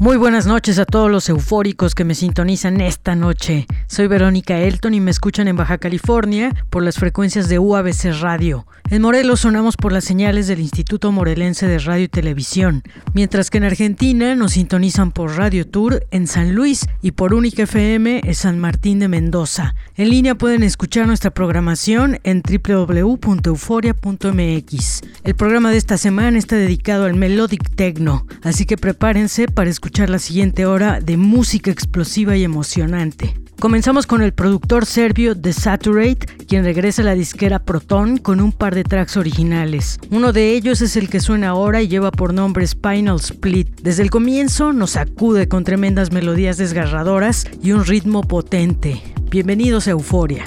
[0.00, 3.66] Muy buenas noches a todos los eufóricos que me sintonizan esta noche.
[3.88, 8.64] Soy Verónica Elton y me escuchan en Baja California por las frecuencias de UABC Radio.
[8.90, 13.58] En Morelos sonamos por las señales del Instituto Morelense de Radio y Televisión, mientras que
[13.58, 18.34] en Argentina nos sintonizan por Radio Tour en San Luis y por Única FM en
[18.36, 19.74] San Martín de Mendoza.
[19.96, 25.00] En línea pueden escuchar nuestra programación en www.euforia.mx.
[25.24, 29.87] El programa de esta semana está dedicado al Melodic Techno, así que prepárense para escuchar
[29.88, 33.34] escuchar la siguiente hora de música explosiva y emocionante.
[33.58, 38.52] Comenzamos con el productor serbio The Saturate, quien regresa a la disquera Proton con un
[38.52, 39.98] par de tracks originales.
[40.10, 43.80] Uno de ellos es el que suena ahora y lleva por nombre Spinal Split.
[43.80, 49.02] Desde el comienzo nos sacude con tremendas melodías desgarradoras y un ritmo potente.
[49.30, 50.44] Bienvenidos a Euforia.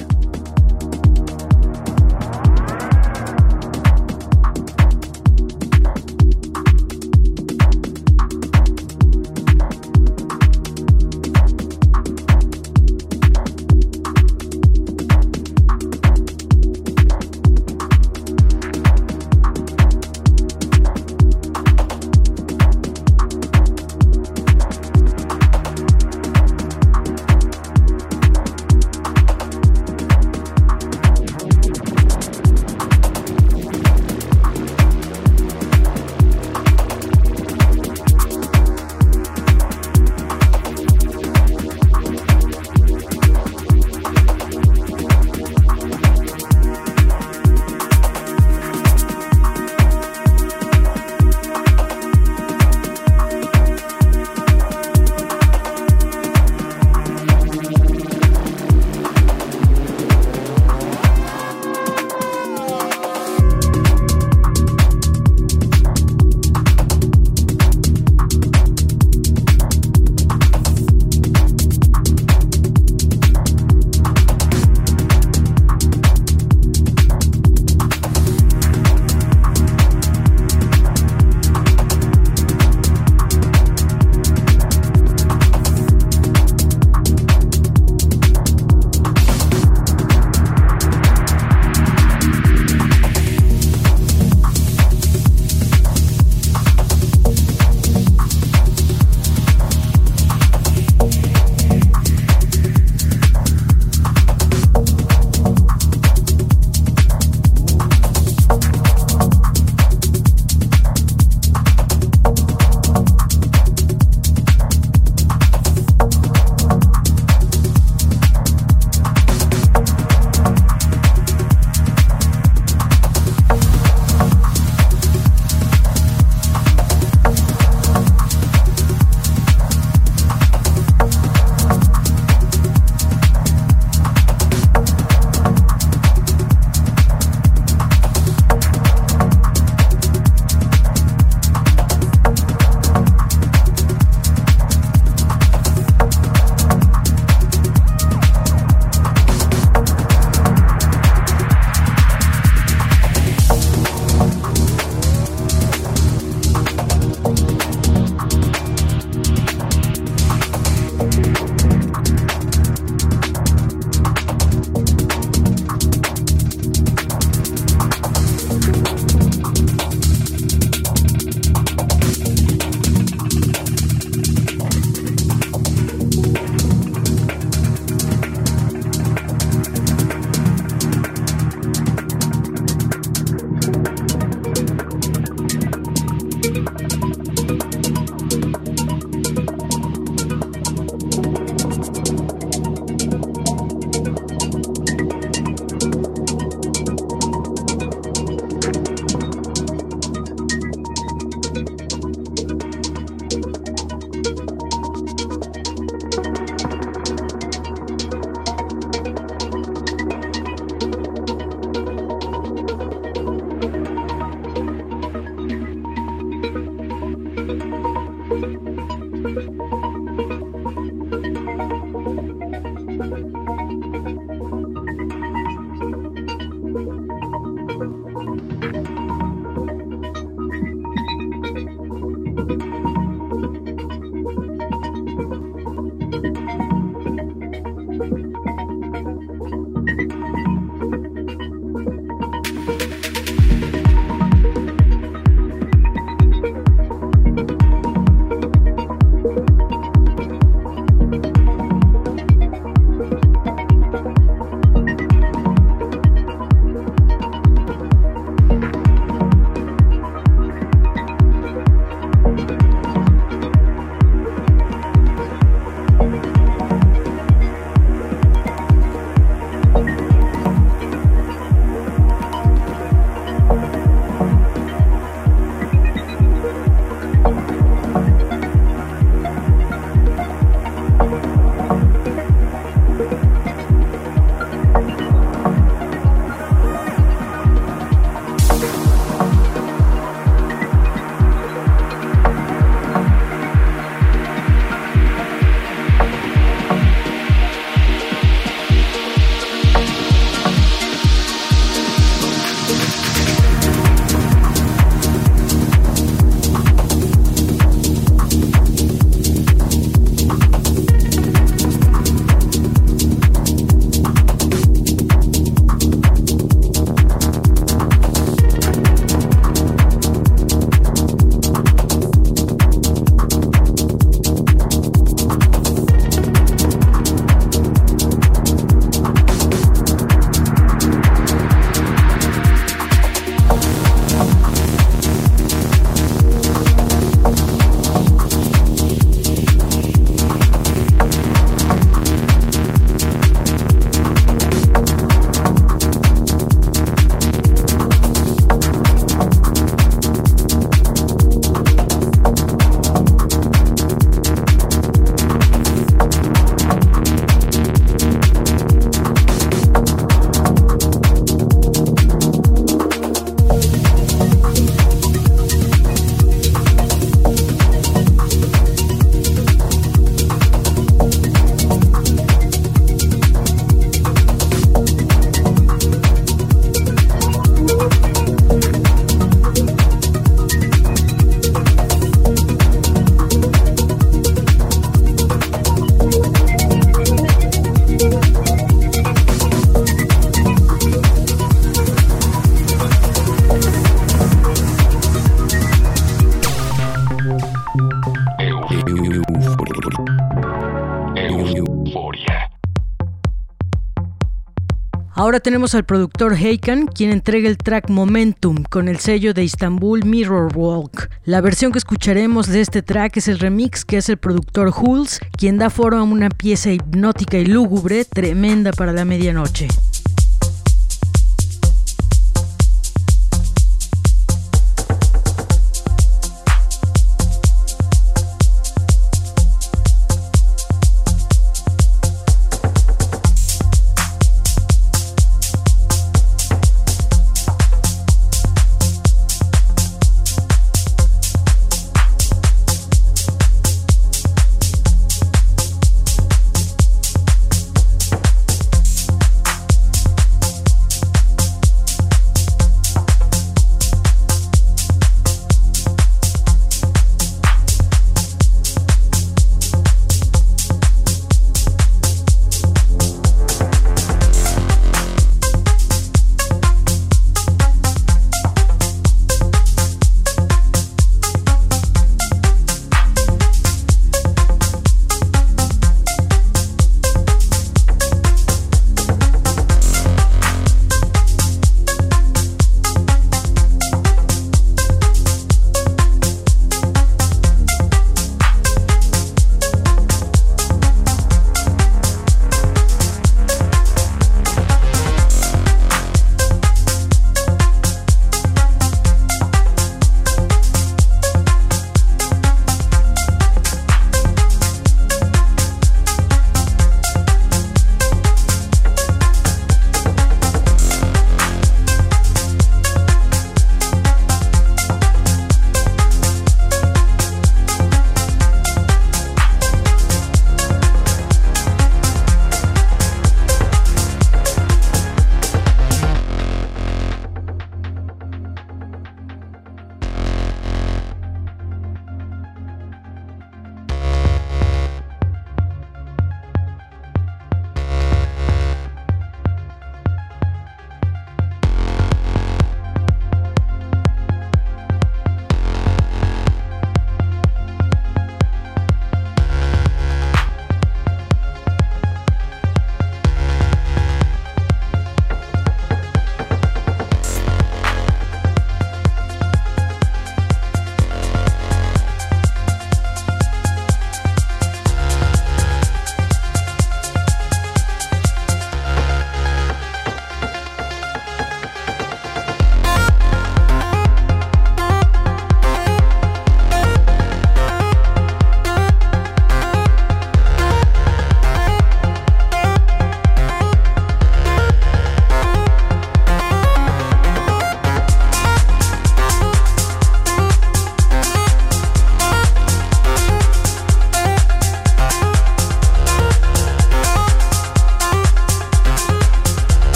[405.31, 410.03] Ahora tenemos al productor Heikan, quien entrega el track Momentum con el sello de Istanbul
[410.03, 411.09] Mirror Walk.
[411.23, 415.21] La versión que escucharemos de este track es el remix que hace el productor Hulz,
[415.37, 419.69] quien da foro a una pieza hipnótica y lúgubre tremenda para la medianoche.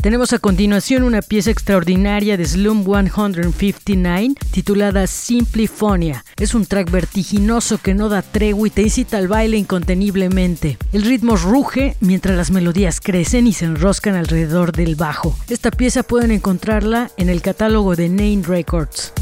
[0.00, 6.24] Tenemos a continuación una pieza extraordinaria de Slum 159 titulada Simplifonia.
[6.38, 10.78] Es un track vertiginoso que no da tregua y te incita al baile inconteniblemente.
[10.92, 15.36] El ritmo ruge mientras las melodías crecen y se enroscan alrededor del bajo.
[15.48, 19.12] Esta pieza pueden encontrarla en el catálogo de Name Records.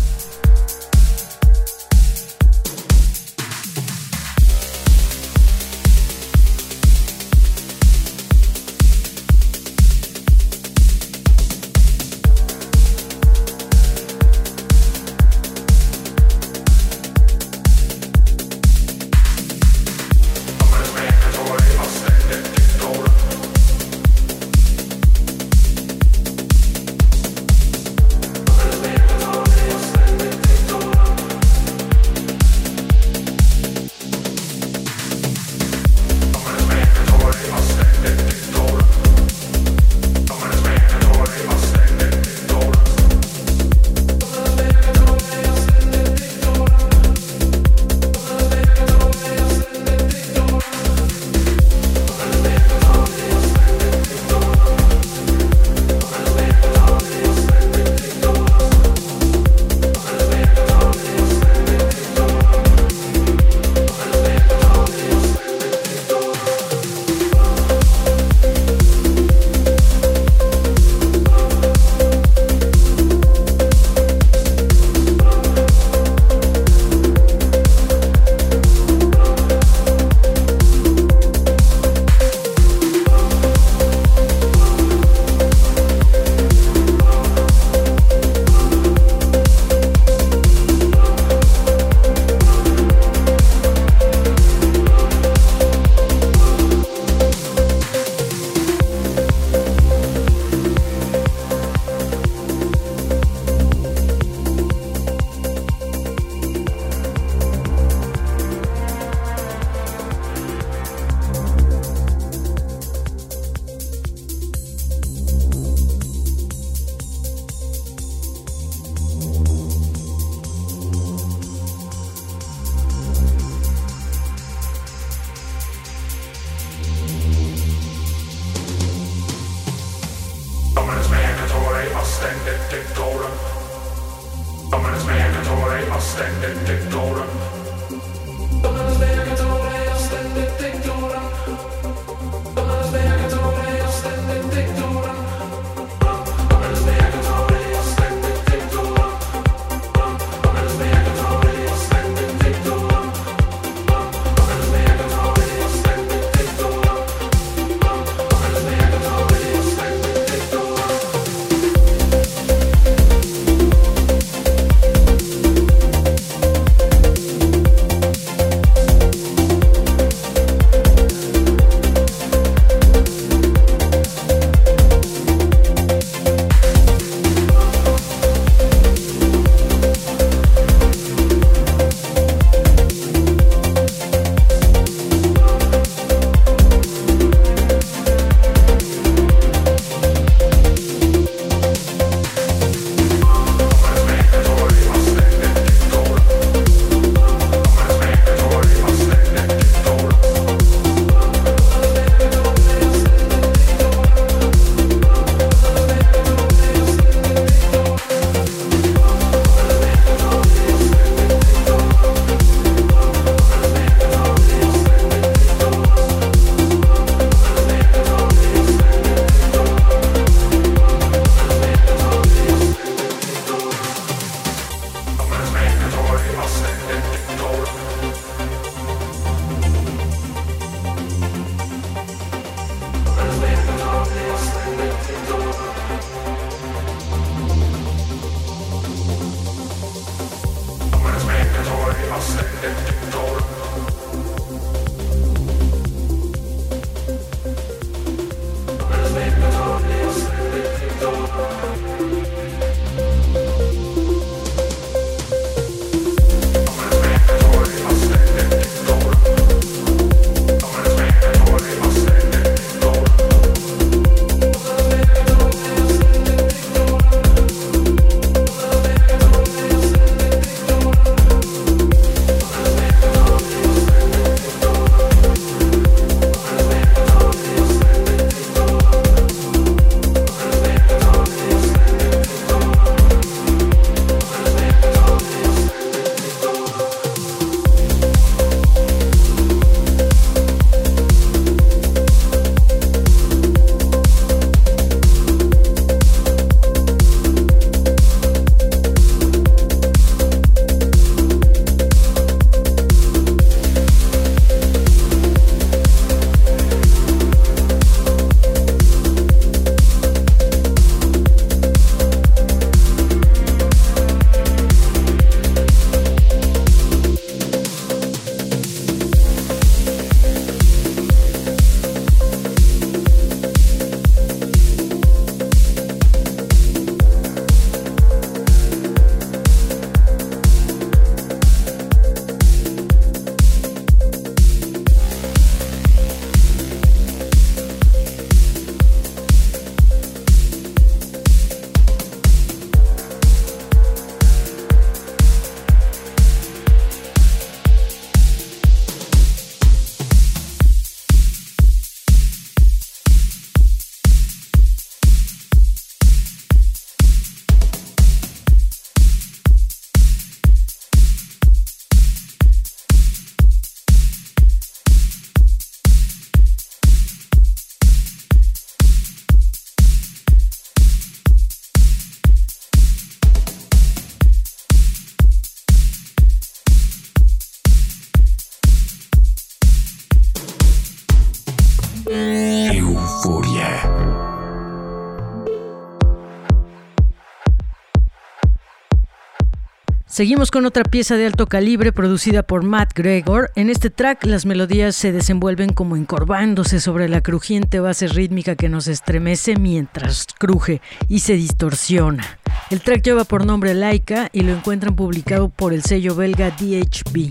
[390.16, 393.52] Seguimos con otra pieza de alto calibre producida por Matt Gregor.
[393.54, 398.70] En este track las melodías se desenvuelven como encorvándose sobre la crujiente base rítmica que
[398.70, 402.38] nos estremece mientras cruje y se distorsiona.
[402.70, 407.28] El track lleva por nombre Laika y lo encuentran publicado por el sello belga DHB.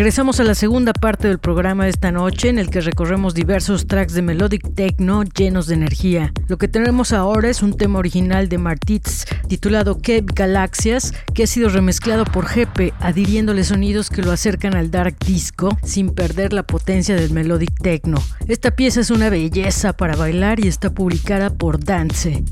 [0.00, 3.86] Regresamos a la segunda parte del programa de esta noche en el que recorremos diversos
[3.86, 6.32] tracks de melodic techno llenos de energía.
[6.48, 11.46] Lo que tenemos ahora es un tema original de Martitz titulado Cape Galaxias que ha
[11.46, 16.62] sido remezclado por Jepe adhiriéndole sonidos que lo acercan al dark disco sin perder la
[16.62, 18.22] potencia del melodic techno.
[18.48, 22.42] Esta pieza es una belleza para bailar y está publicada por Dance.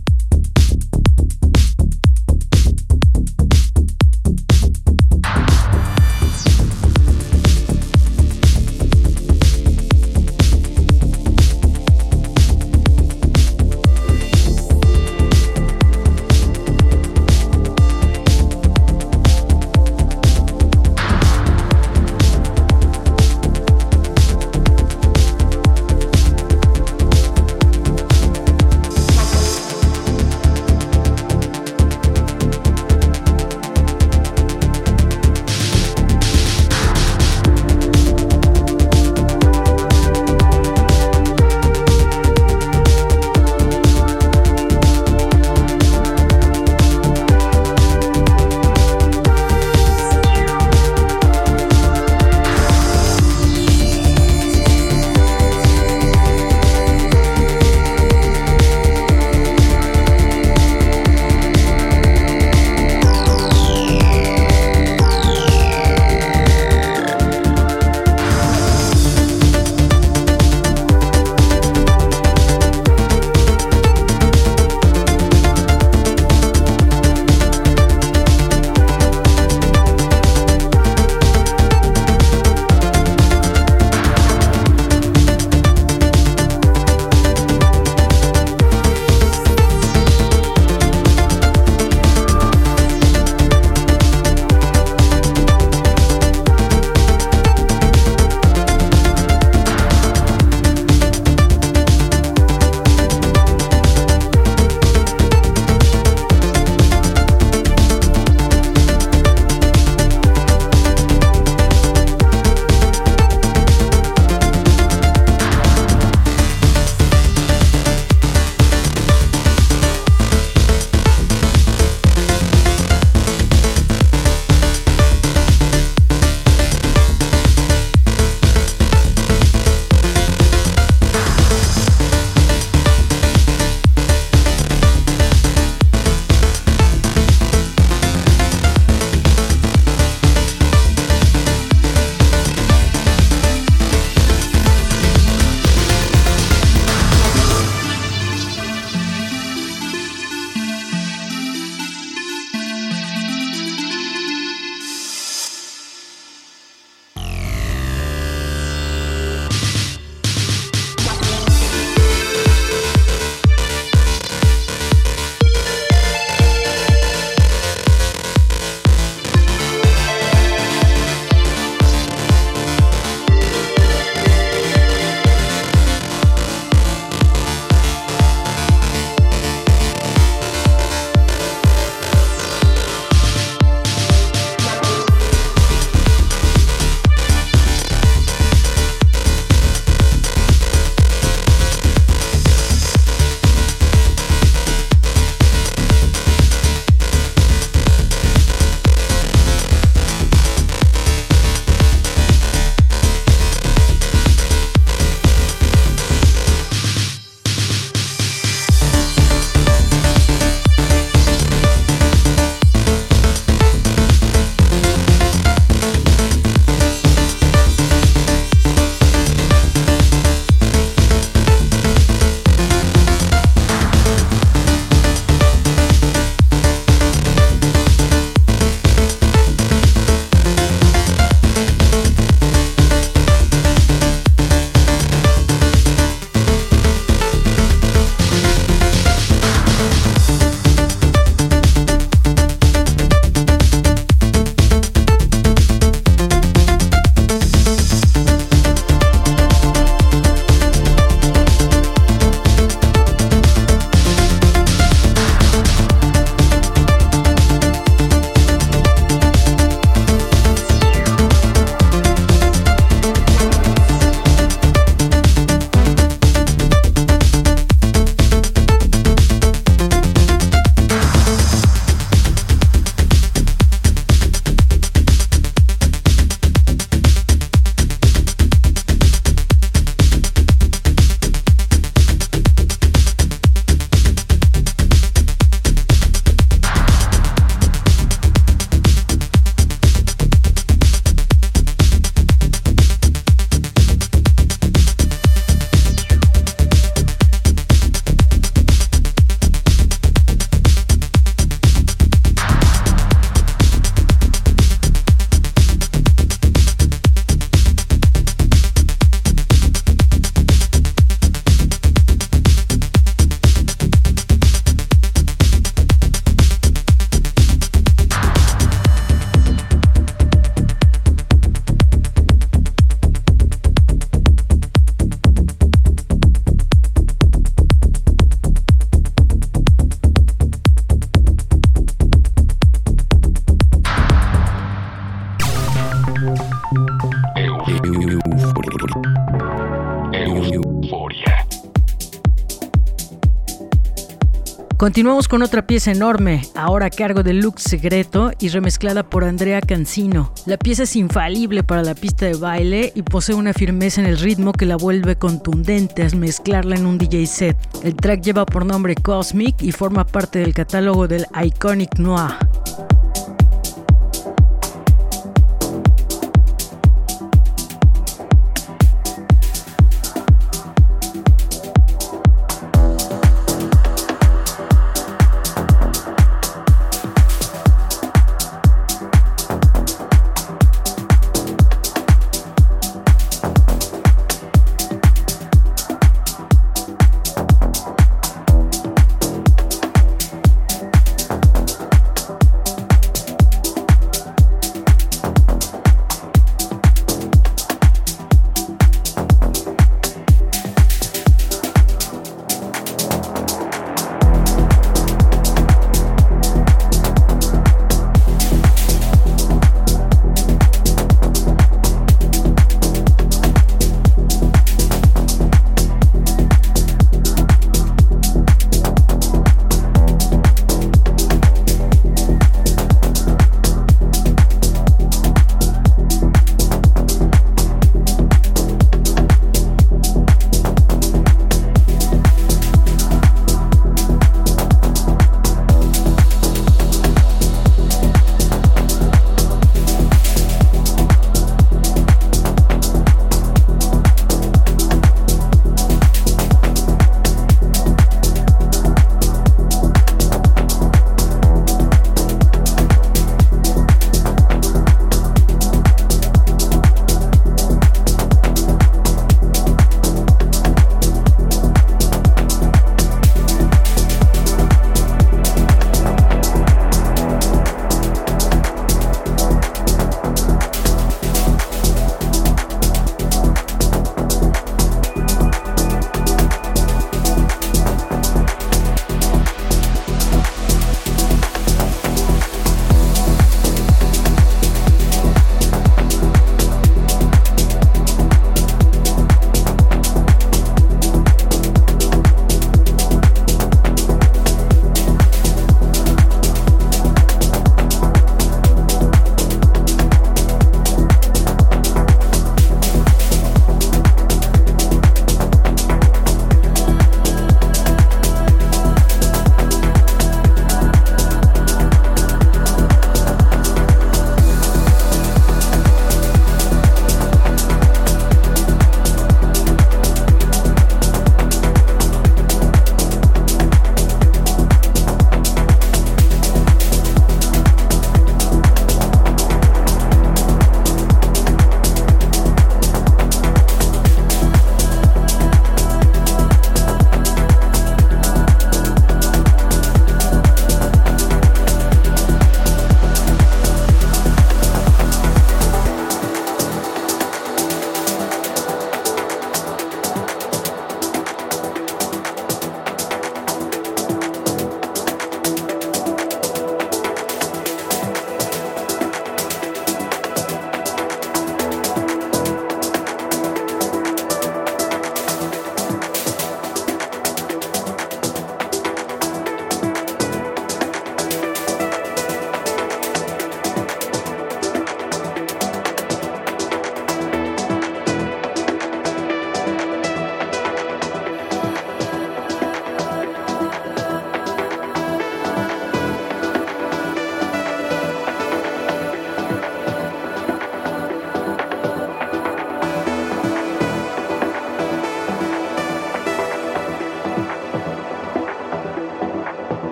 [344.89, 349.61] Continuamos con otra pieza enorme, ahora a cargo de Lux Secreto y remezclada por Andrea
[349.61, 350.33] Cancino.
[350.47, 354.19] La pieza es infalible para la pista de baile y posee una firmeza en el
[354.19, 357.59] ritmo que la vuelve contundente al mezclarla en un DJ set.
[357.85, 362.39] El track lleva por nombre Cosmic y forma parte del catálogo del Iconic Noir.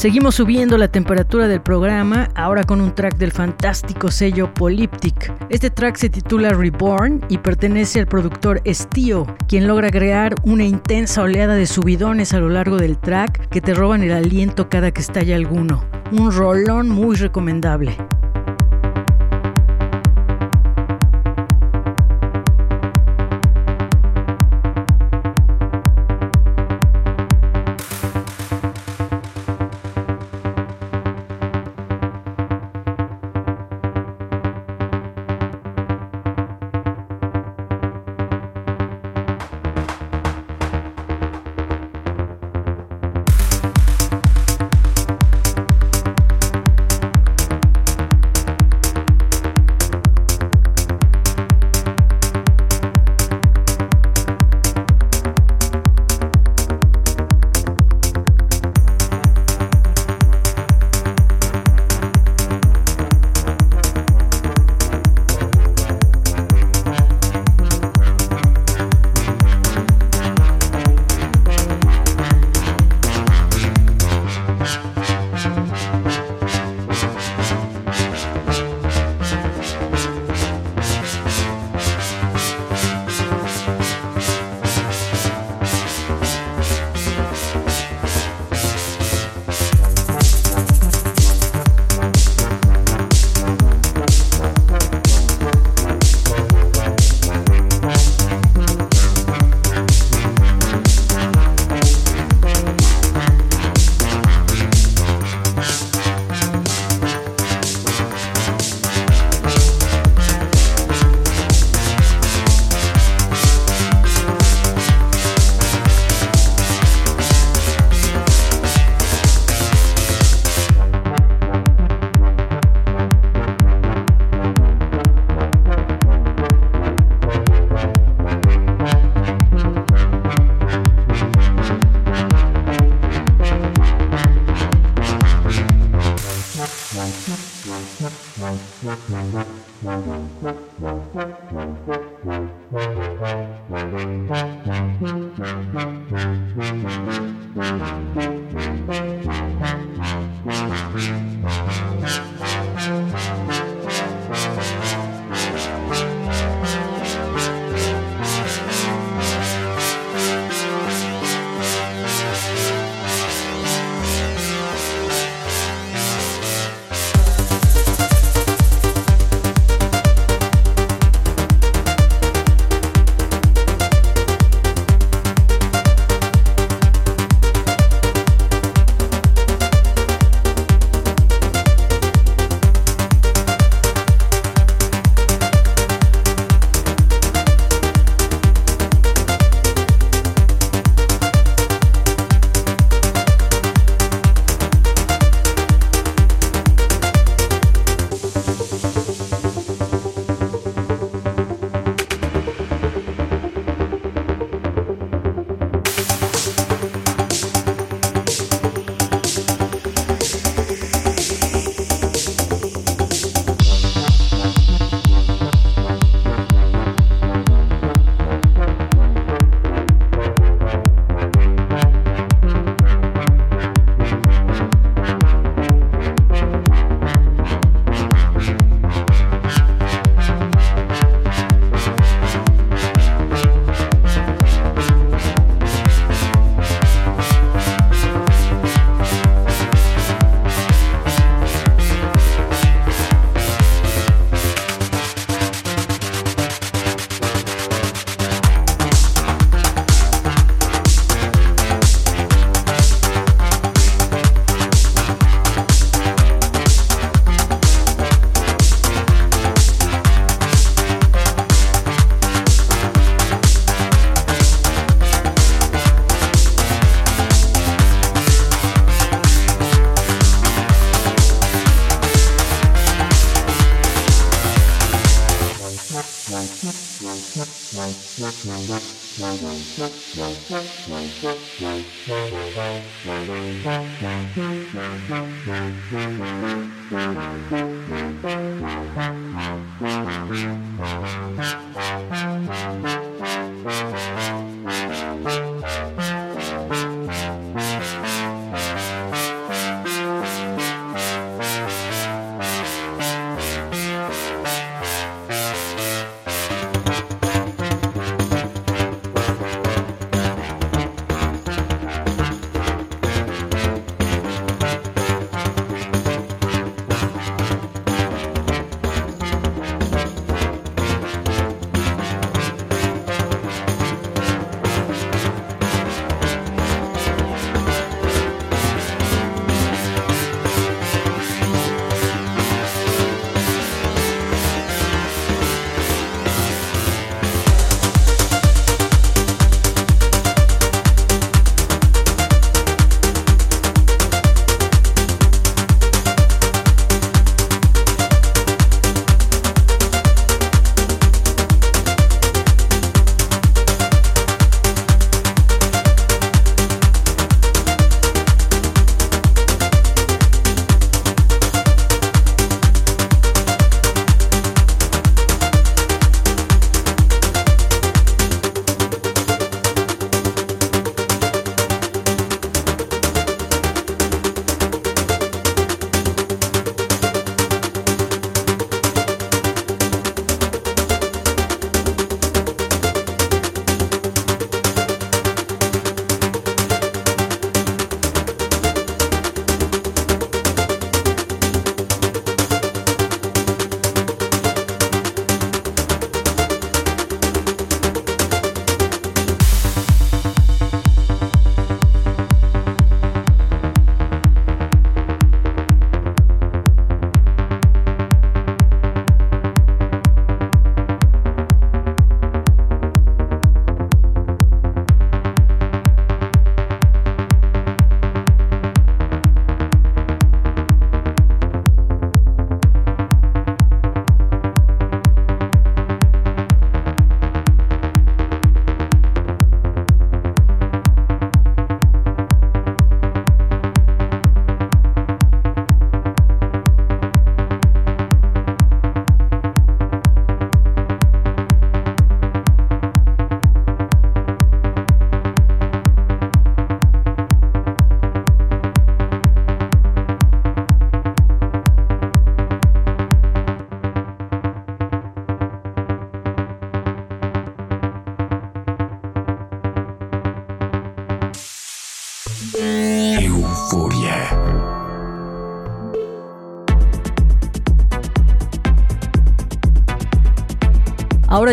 [0.00, 5.30] Seguimos subiendo la temperatura del programa, ahora con un track del fantástico sello Polyptic.
[5.50, 11.20] Este track se titula Reborn y pertenece al productor Stio, quien logra crear una intensa
[11.20, 15.02] oleada de subidones a lo largo del track que te roban el aliento cada que
[15.02, 15.84] estalla alguno.
[16.12, 17.94] Un rolón muy recomendable.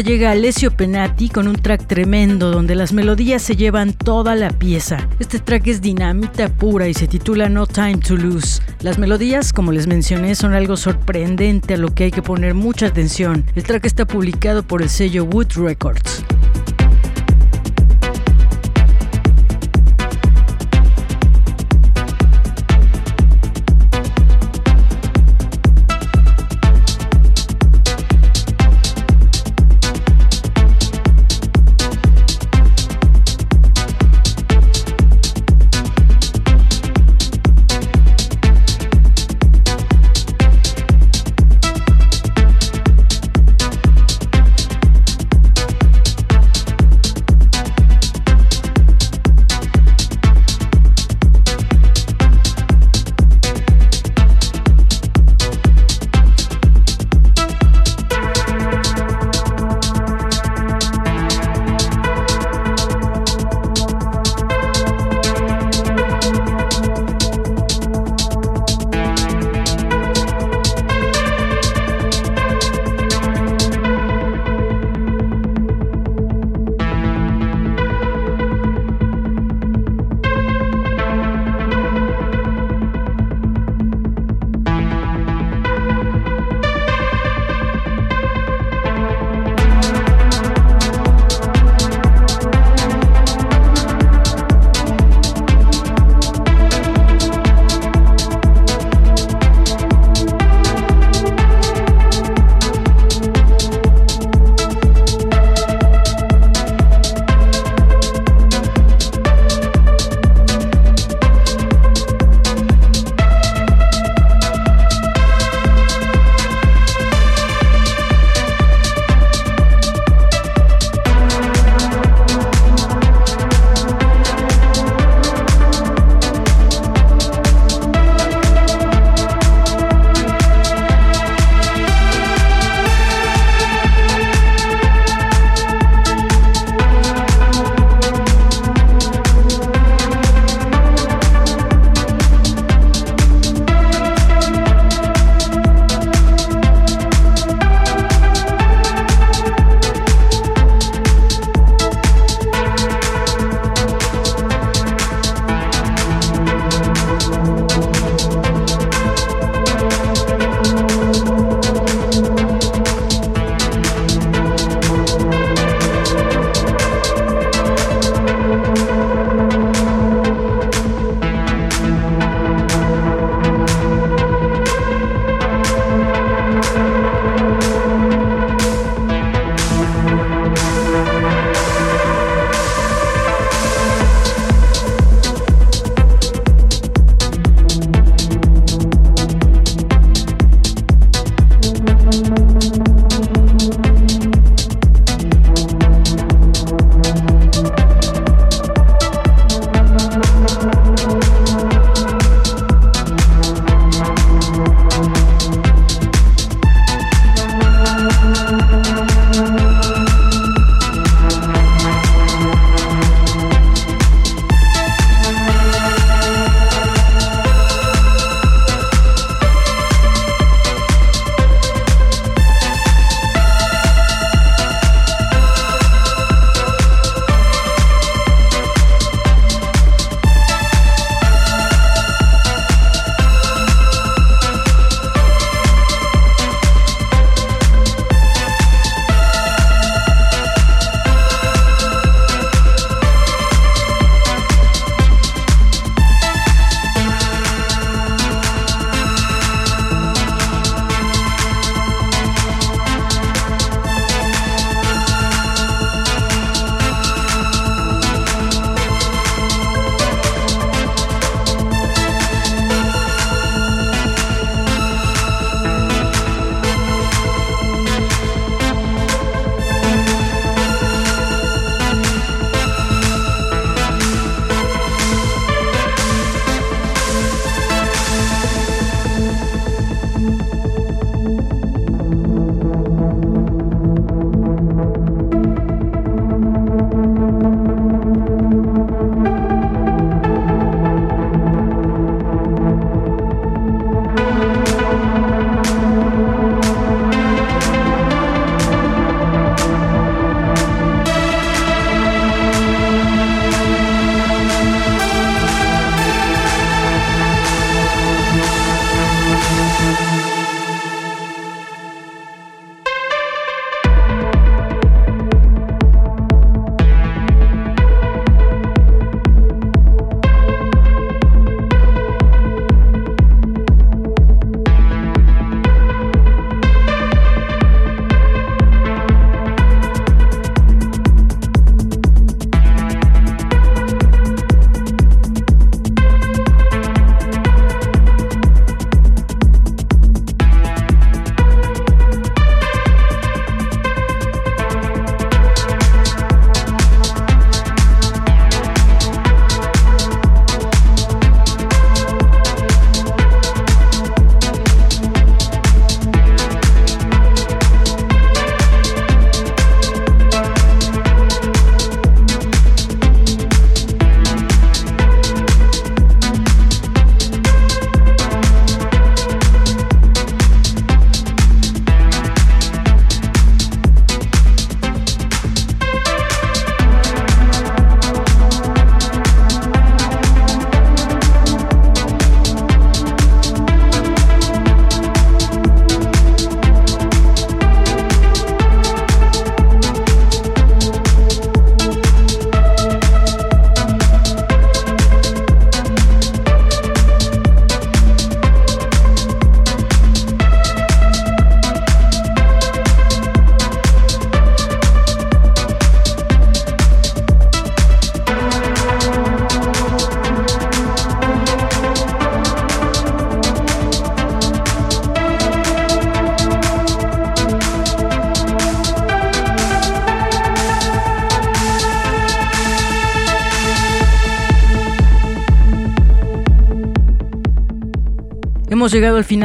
[0.03, 5.09] Llega Alessio Penati con un track tremendo donde las melodías se llevan toda la pieza.
[5.19, 8.61] Este track es dinamita pura y se titula No Time to Lose.
[8.81, 12.85] Las melodías, como les mencioné, son algo sorprendente a lo que hay que poner mucha
[12.85, 13.43] atención.
[13.55, 16.23] El track está publicado por el sello Wood Records.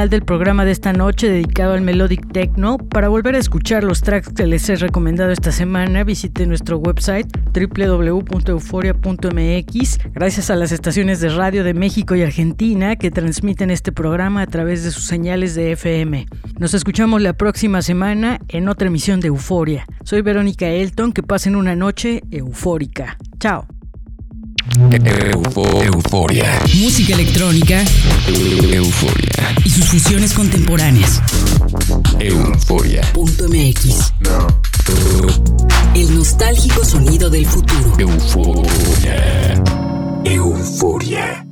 [0.02, 2.76] Final del programa de esta noche dedicado al Melodic Techno.
[2.76, 7.28] Para volver a escuchar los tracks que les he recomendado esta semana, visite nuestro website
[7.54, 9.98] www.euforia.mx.
[10.12, 14.48] Gracias a las estaciones de radio de México y Argentina que transmiten este programa a
[14.48, 16.26] través de sus señales de FM.
[16.58, 19.86] Nos escuchamos la próxima semana en otra emisión de Euforia.
[20.02, 23.18] Soy Verónica Elton, que pasen una noche eufórica.
[23.38, 23.71] Chao.
[25.84, 26.60] Euforia.
[26.74, 27.84] Música electrónica.
[28.28, 29.54] Euforia.
[29.64, 31.20] Y sus fusiones contemporáneas.
[32.18, 33.02] Euforia.
[33.12, 34.12] Punto MX.
[35.94, 37.94] El nostálgico sonido del futuro.
[37.98, 39.62] Euforia.
[40.24, 41.51] Euforia.